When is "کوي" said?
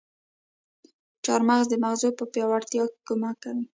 3.43-3.63